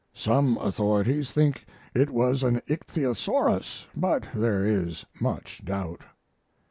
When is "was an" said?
2.09-2.61